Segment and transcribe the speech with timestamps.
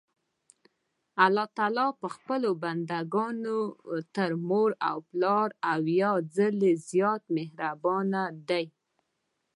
[1.25, 3.59] الله تعالی په خپلو بندګانو
[4.15, 8.13] تر مور او پلار اويا ځلي زيات مهربان
[8.49, 8.65] دي.